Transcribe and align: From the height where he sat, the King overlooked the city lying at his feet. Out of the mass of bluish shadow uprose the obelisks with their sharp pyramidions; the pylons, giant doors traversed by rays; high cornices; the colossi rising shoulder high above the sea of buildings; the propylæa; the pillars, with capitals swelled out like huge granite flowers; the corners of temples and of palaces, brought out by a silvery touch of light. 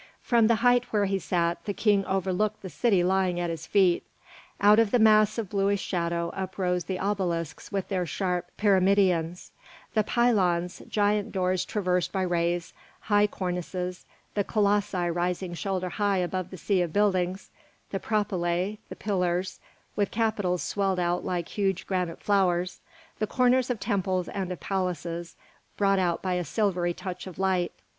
From 0.23 0.47
the 0.47 0.55
height 0.65 0.85
where 0.85 1.05
he 1.05 1.19
sat, 1.19 1.63
the 1.65 1.75
King 1.75 2.03
overlooked 2.07 2.63
the 2.63 2.71
city 2.71 3.03
lying 3.03 3.39
at 3.39 3.51
his 3.51 3.67
feet. 3.67 4.03
Out 4.59 4.79
of 4.79 4.89
the 4.89 4.97
mass 4.97 5.37
of 5.37 5.47
bluish 5.47 5.83
shadow 5.83 6.31
uprose 6.33 6.85
the 6.85 6.97
obelisks 6.97 7.71
with 7.71 7.87
their 7.89 8.07
sharp 8.07 8.49
pyramidions; 8.57 9.51
the 9.93 10.01
pylons, 10.03 10.81
giant 10.89 11.31
doors 11.31 11.63
traversed 11.65 12.11
by 12.11 12.23
rays; 12.23 12.73
high 13.01 13.27
cornices; 13.27 14.07
the 14.33 14.43
colossi 14.43 15.07
rising 15.11 15.53
shoulder 15.53 15.89
high 15.89 16.17
above 16.17 16.49
the 16.49 16.57
sea 16.57 16.81
of 16.81 16.91
buildings; 16.91 17.51
the 17.91 17.99
propylæa; 17.99 18.79
the 18.89 18.95
pillars, 18.95 19.59
with 19.95 20.09
capitals 20.09 20.63
swelled 20.63 20.99
out 20.99 21.23
like 21.23 21.47
huge 21.47 21.85
granite 21.85 22.23
flowers; 22.23 22.79
the 23.19 23.27
corners 23.27 23.69
of 23.69 23.79
temples 23.79 24.27
and 24.29 24.51
of 24.51 24.59
palaces, 24.59 25.35
brought 25.77 25.99
out 25.99 26.23
by 26.23 26.33
a 26.33 26.43
silvery 26.43 26.91
touch 26.91 27.27
of 27.27 27.37
light. 27.37 27.71